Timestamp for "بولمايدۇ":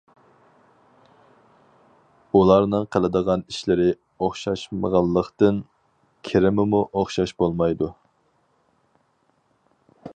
7.43-7.91